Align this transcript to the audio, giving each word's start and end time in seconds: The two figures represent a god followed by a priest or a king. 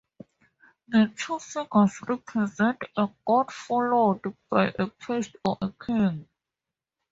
The 0.87 1.13
two 1.15 1.37
figures 1.37 2.01
represent 2.07 2.81
a 2.97 3.09
god 3.23 3.51
followed 3.53 4.35
by 4.49 4.73
a 4.79 4.87
priest 4.87 5.35
or 5.45 5.59
a 5.61 5.71
king. 5.85 6.27